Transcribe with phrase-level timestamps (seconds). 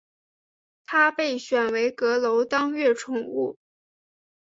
[0.83, 3.59] 他被选为阁楼当月宠物。